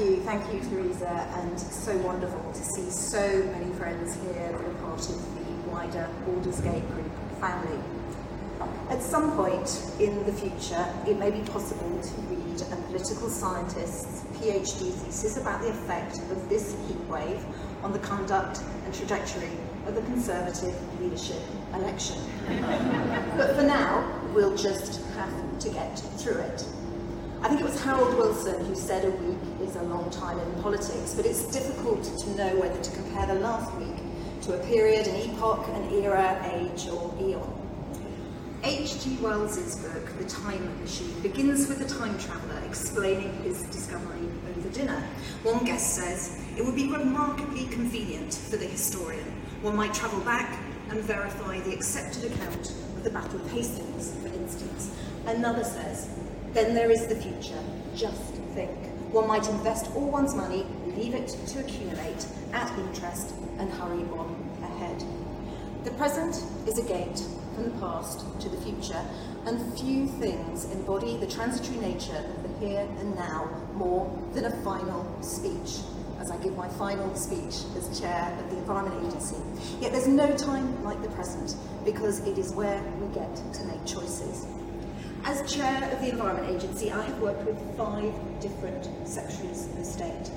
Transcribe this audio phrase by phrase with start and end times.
[0.00, 4.74] you, thank you, Theresa, and so wonderful to see so many friends here that are
[4.74, 7.78] part of the wider Aldersgate Group family.
[8.88, 14.22] At some point in the future, it may be possible to read a political scientist's
[14.38, 17.42] PhD thesis about the effect of this heatwave
[17.82, 19.50] on the conduct and trajectory
[19.86, 21.40] of the Conservative leadership
[21.74, 22.16] election.
[23.36, 26.64] but for now, we'll just have to get through it.
[27.42, 30.62] I think it was Harold Wilson who said a week is a long time in
[30.62, 33.96] politics, but it's difficult to know whether to compare the last week
[34.42, 37.56] to a period, an epoch, an era, age, or eon.
[38.62, 39.16] H.G.
[39.22, 45.02] Wells's book, The Time Machine, begins with a time traveller explaining his discovery over dinner.
[45.42, 49.24] One guest says, It would be remarkably convenient for the historian.
[49.62, 50.60] One might travel back
[50.90, 54.94] and verify the accepted account of the Battle of Hastings, for instance.
[55.24, 56.10] Another says,
[56.52, 57.62] Then there is the future.
[57.94, 58.70] Just think.
[59.12, 60.66] One might invest all one's money,
[60.96, 65.04] leave it to accumulate at interest, and hurry on ahead.
[65.84, 67.22] The present is a gate
[67.54, 69.02] from the past to the future,
[69.46, 74.62] and few things embody the transitory nature of the here and now more than a
[74.62, 75.80] final speech,
[76.20, 79.36] as I give my final speech as chair of the Environment Agency.
[79.80, 83.84] Yet there's no time like the present, because it is where we get to make
[83.86, 84.46] choices.
[85.24, 90.30] As chair of the Environment Agency, I have worked with five different secretaries of state.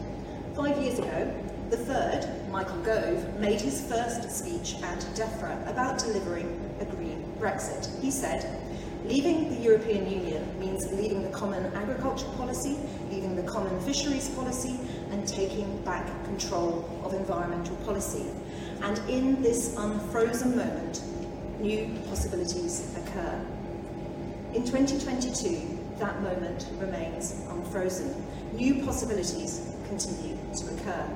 [0.55, 1.33] Five years ago,
[1.69, 7.89] the third, Michael Gove, made his first speech at DEFRA about delivering a green Brexit.
[8.01, 8.45] He said,
[9.05, 12.77] Leaving the European Union means leaving the common agriculture policy,
[13.09, 14.77] leaving the common fisheries policy,
[15.11, 18.25] and taking back control of environmental policy.
[18.81, 21.01] And in this unfrozen moment,
[21.59, 23.45] new possibilities occur.
[24.53, 28.13] In 2022, that moment remains unfrozen.
[28.53, 31.09] New possibilities continue to occur.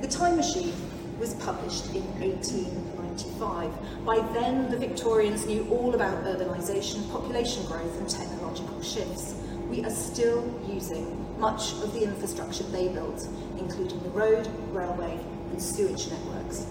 [0.00, 0.72] The Time Machine
[1.18, 4.06] was published in 1895.
[4.06, 9.34] By then, the Victorians knew all about urbanisation, population growth, and technological shifts.
[9.68, 13.28] We are still using much of the infrastructure they built,
[13.58, 15.20] including the road, railway,
[15.50, 16.64] and sewage networks.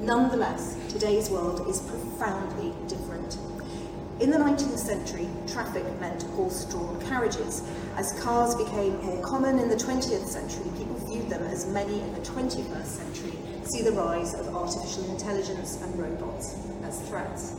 [0.00, 3.38] Nonetheless, today's world is profoundly different.
[4.20, 7.62] In the 19th century, traffic meant horse-drawn carriages.
[7.96, 12.14] As cars became more common in the 20th century, people viewed them as many in
[12.14, 13.32] the 21st century
[13.64, 17.56] see the rise of artificial intelligence and robots as threats.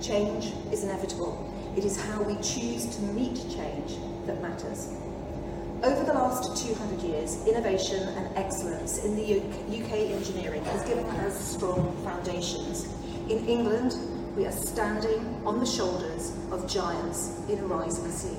[0.00, 1.52] Change is inevitable.
[1.76, 3.96] It is how we choose to meet change
[4.26, 4.88] that matters.
[5.82, 11.54] Over the last 200 years, innovation and excellence in the UK engineering has given us
[11.54, 12.88] strong foundations.
[13.28, 13.94] In England,
[14.36, 18.36] we are standing on the shoulders of giants in a rising sea.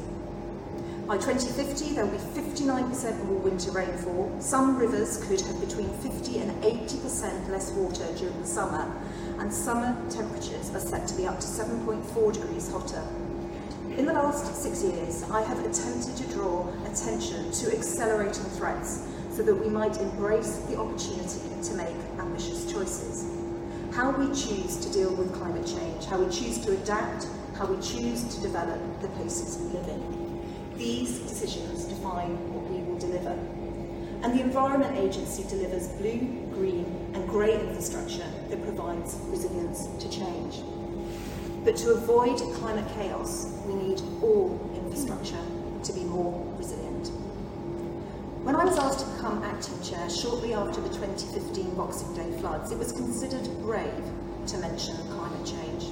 [1.07, 4.35] By 2050, there will be 59% more winter rainfall.
[4.41, 8.91] Some rivers could have between 50 and 80% less water during the summer,
[9.39, 13.03] and summer temperatures are set to be up to 7.4 degrees hotter.
[13.95, 19.43] In the last six years, I have attempted to draw attention to accelerating threats so
[19.43, 23.44] that we might embrace the opportunity to make ambitious choices
[23.95, 27.81] how we choose to deal with climate change, how we choose to adapt, how we
[27.81, 30.77] choose to develop the places we live in.
[30.77, 33.39] These decisions define what we will deliver.
[34.21, 36.19] And the Environment Agency delivers blue,
[36.53, 40.59] green, and grey infrastructure that provides resilience to change.
[41.63, 45.45] But to avoid climate chaos, we need all infrastructure
[45.83, 46.54] to be more.
[48.45, 52.71] When I was asked to become acting chair shortly after the 2015 Boxing Day floods,
[52.71, 54.03] it was considered brave
[54.45, 55.85] to mention climate change.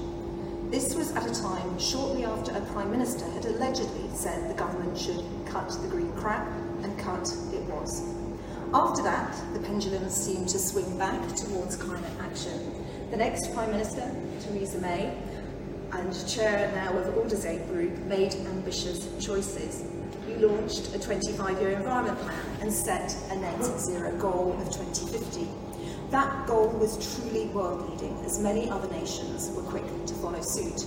[0.69, 4.95] This was at a time shortly after a Prime Minister had allegedly said the government
[4.95, 6.47] should cut the green crap,
[6.83, 8.03] and cut it was.
[8.71, 12.85] After that, the pendulum seemed to swing back towards climate action.
[13.09, 15.17] The next Prime Minister, Theresa May,
[15.91, 19.85] and chair now of Aldersgate Group, made ambitious choices
[20.45, 25.47] launched a 25-year environment plan and set a net zero goal of 2050.
[26.11, 30.85] That goal was truly world-leading, as many other nations were quick to follow suit.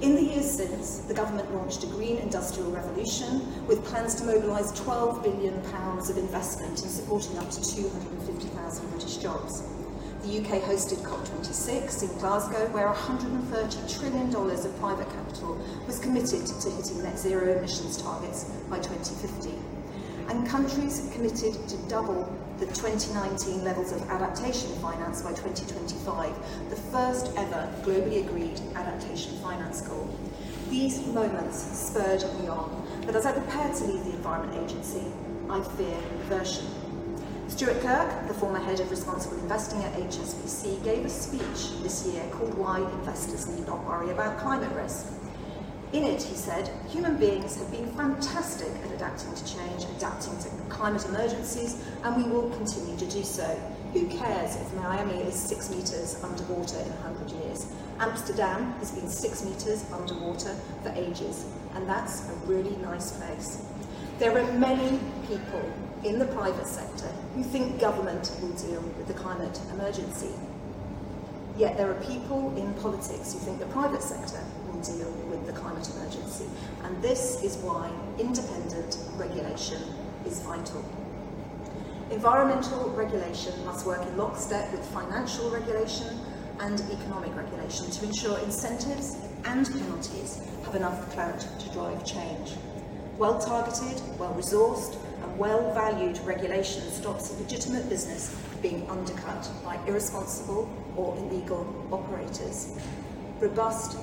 [0.00, 4.70] In the years since, the government launched a green industrial revolution with plans to mobilise
[4.72, 9.73] £12 billion of investment in supporting up to 250,000 British jobs.
[10.24, 16.70] The UK hosted COP26 in Glasgow, where $130 trillion of private capital was committed to
[16.70, 19.50] hitting net zero emissions targets by 2050.
[20.30, 22.24] And countries committed to double
[22.58, 29.82] the 2019 levels of adaptation finance by 2025, the first ever globally agreed adaptation finance
[29.82, 30.08] goal.
[30.70, 35.04] These moments spurred me on, but as I prepared to leave the Environment Agency,
[35.50, 36.83] I fear reversion.
[37.48, 42.24] Stuart Kirk, the former head of responsible investing at HSBC, gave a speech this year
[42.32, 45.06] called Why Investors Need Not Worry About Climate Risk.
[45.92, 50.48] In it, he said, human beings have been fantastic at adapting to change, adapting to
[50.68, 53.44] climate emergencies, and we will continue to do so.
[53.92, 57.66] Who cares if Miami is six metres underwater in 100 years?
[58.00, 61.44] Amsterdam has been six metres underwater for ages,
[61.74, 63.64] and that's a really nice place.
[64.18, 64.98] There are many
[65.28, 65.62] people
[66.04, 70.30] in the private sector who think government will deal with the climate emergency.
[71.56, 75.52] Yet there are people in politics who think the private sector will deal with the
[75.52, 76.46] climate emergency.
[76.82, 79.80] And this is why independent regulation
[80.26, 80.84] is vital.
[82.10, 86.20] Environmental regulation must work in lockstep with financial regulation
[86.60, 89.16] and economic regulation to ensure incentives
[89.46, 92.52] and penalties have enough clout to drive change.
[93.16, 94.98] Well targeted, well resourced,
[95.34, 102.78] and well valued regulation stops legitimate business being undercut by irresponsible or illegal operators.
[103.40, 103.98] Robust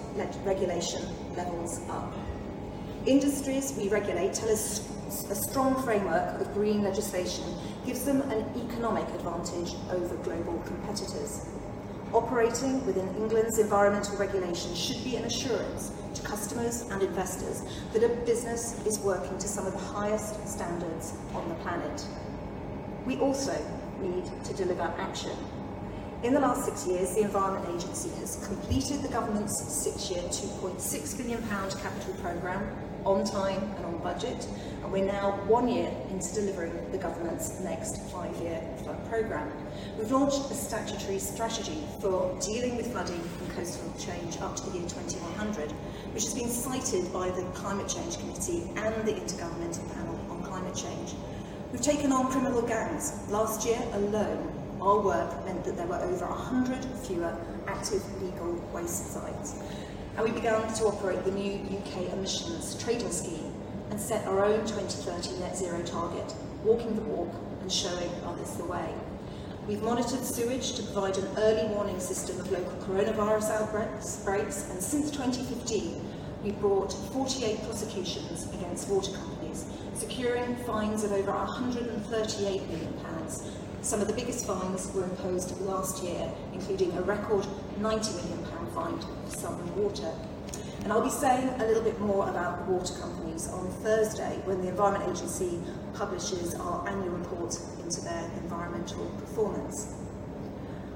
[0.46, 1.02] regulation
[1.36, 2.14] levels up.
[3.06, 4.88] Industries we regulate tell us
[5.30, 7.44] a strong framework of green legislation
[7.86, 11.48] gives them an economic advantage over global competitors.
[12.14, 15.92] Operating within England's environmental regulation should be an assurance
[16.22, 17.64] to customers and investors
[17.94, 22.06] that a business is working to some of the highest standards on the planet.
[23.06, 23.54] We also
[24.02, 25.36] need to deliver action.
[26.24, 31.42] In the last six years, the Environment Agency has completed the government's six-year £2.6 billion
[31.42, 32.68] capital programme
[33.06, 34.48] on time and on budget,
[34.84, 39.52] and we're now one year into delivering the government's next five-year flood programme.
[39.98, 44.80] We've launched a statutory strategy for dealing with flooding and coastal change up to the
[44.80, 45.72] year 2100,
[46.14, 50.76] which has been cited by the Climate Change Committee and the Intergovernmental Panel on Climate
[50.76, 51.14] Change.
[51.72, 53.14] We've taken on criminal gangs.
[53.30, 57.36] Last year alone, our work meant that there were over 100 fewer
[57.68, 59.62] active legal waste sites.
[60.18, 63.54] And we began to operate the new UK emissions trading scheme
[63.90, 68.66] and set our own 2030 net zero target, walking the walk and showing others the
[68.66, 68.94] way.
[69.68, 75.12] We've monitored sewage to provide an early warning system of local coronavirus outbreaks, and since
[75.12, 76.06] 2015,
[76.44, 82.94] we've brought 48 prosecutions against water companies, securing fines of over £138 million.
[83.82, 87.46] Some of the biggest fines were imposed last year, including a record
[87.80, 90.12] £90 million fine for Southern Water.
[90.84, 94.62] And I'll be saying a little bit more about the water companies on Thursday when
[94.62, 95.60] the Environment Agency
[95.94, 99.94] publishes our annual report into their environmental performance.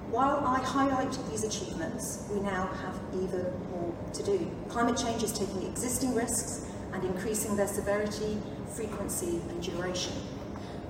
[0.10, 4.50] While I highlight these achievements, we now have even more to do.
[4.70, 8.38] Climate change is taking existing risks and increasing their severity,
[8.76, 10.14] frequency and duration.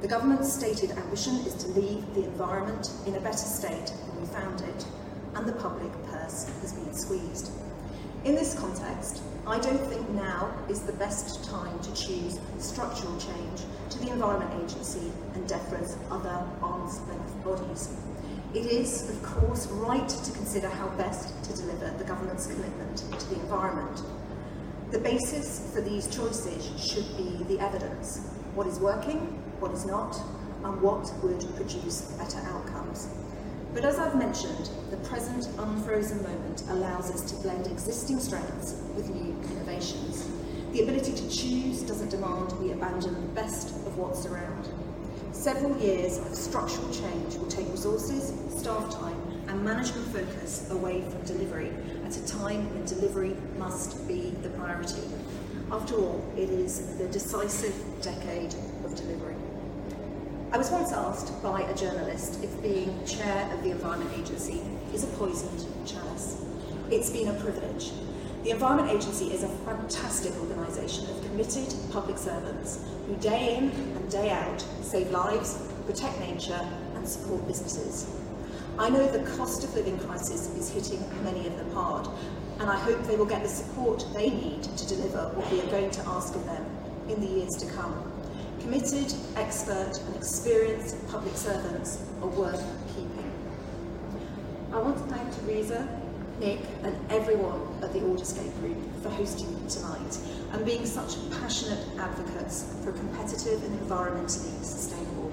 [0.02, 4.28] The government's stated ambition is to leave the environment in a better state than we
[4.28, 4.86] found it,
[5.36, 7.52] and the public purse has been squeezed.
[8.24, 13.62] In this context, I don't think now is the best time to choose structural change
[13.92, 17.96] to the Environment Agency and DEFRA's other arm's length bodies.
[18.56, 23.30] It is, of course, right to consider how best to deliver the government's commitment to
[23.30, 24.02] the environment.
[24.92, 28.28] The basis for these choices should be the evidence.
[28.56, 29.20] What is working,
[29.60, 30.16] what is not,
[30.64, 32.65] and what would produce better outcomes.
[33.76, 39.10] But as I've mentioned, the present unfrozen moment allows us to blend existing strengths with
[39.10, 40.30] new innovations.
[40.72, 44.70] The ability to choose doesn't demand we abandon the best of what's around.
[45.34, 51.22] Several years of structural change will take resources, staff time, and management focus away from
[51.24, 51.72] delivery
[52.06, 55.04] at a time when delivery must be the priority.
[55.70, 58.56] After all, it is the decisive decade
[58.86, 59.36] of delivery.
[60.56, 64.62] I was once asked by a journalist if being chair of the Environment Agency
[64.94, 66.46] is a poisoned chalice.
[66.90, 67.92] It's been a privilege.
[68.46, 74.10] The Environment Agency is a fantastic organisation of committed public servants who day in and
[74.10, 78.10] day out save lives, protect nature and support businesses.
[78.80, 82.08] I know the cost of living crisis is hitting many of them hard
[82.62, 85.70] and I hope they will get the support they need to deliver what we are
[85.70, 86.66] going to ask of them
[87.10, 88.15] in the years to come.
[88.66, 93.32] Committed, expert and experienced public servants are worth keeping.
[94.74, 95.88] I want to thank Theresa,
[96.40, 100.18] Nick and everyone at the Aldersgate Group for hosting me tonight
[100.52, 105.32] and being such passionate advocates for a competitive and environmentally sustainable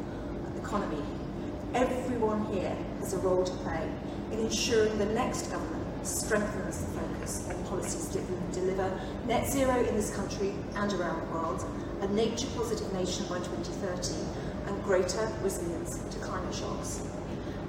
[0.58, 1.02] economy.
[1.72, 3.90] Everyone here has a role to play
[4.30, 9.84] in ensuring the next government strengthens the focus on policies that will deliver net zero
[9.84, 11.64] in this country and around the world,
[12.00, 14.14] a nature positive nation by 2030,
[14.66, 17.06] and greater resilience to climate shocks.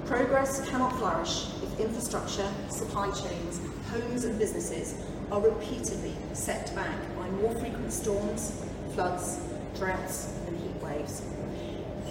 [0.06, 3.60] Progress cannot flourish if infrastructure, supply chains,
[3.90, 4.94] homes and businesses
[5.30, 8.62] are repeatedly set back by more frequent storms,
[8.94, 9.40] floods,
[9.76, 11.22] droughts and heat waves.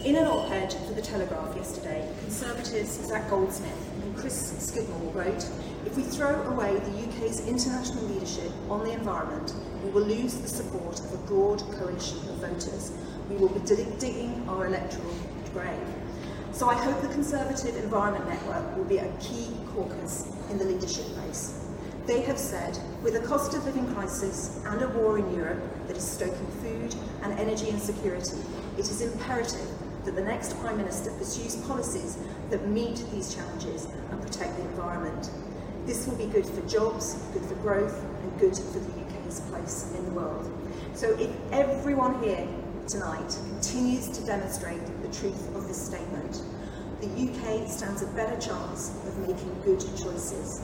[0.04, 5.48] In an op-ed for The Telegraph yesterday, Conservatives Zac Goldsmith and Chris Skidmore wrote,
[5.86, 10.48] if we throw away the UK's international leadership on the environment, we will lose the
[10.48, 12.92] support of a broad coalition of voters.
[13.30, 15.14] We will be digging our electoral
[15.54, 15.78] grave.
[16.52, 21.06] So I hope the Conservative Environment Network will be a key caucus in the leadership
[21.26, 21.60] race.
[22.06, 25.98] They have said, with a cost of living crisis and a war in Europe that
[25.98, 28.38] is stoking food and energy insecurity,
[28.78, 29.68] it is imperative
[30.06, 32.18] that the next Prime Minister pursues policies
[32.50, 35.30] that meet these challenges and protect the environment.
[35.86, 39.94] This will be good for jobs, good for growth, and good for the UK's place
[39.98, 40.50] in the world.
[40.94, 42.48] So if everyone here
[42.88, 46.42] tonight continues to demonstrate the truth of this statement,
[47.02, 50.62] the UK stands a better chance of making good choices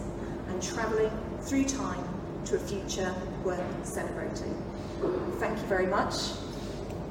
[0.48, 1.12] and travelling
[1.42, 2.08] through time
[2.46, 4.56] to a future worth celebrating.
[5.40, 6.14] Thank you very much.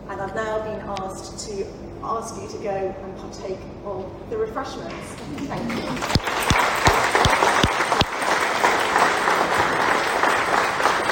[0.09, 1.67] And I've now been asked to
[2.03, 4.95] ask you to go and partake of the refreshments.
[5.47, 6.38] Thank you.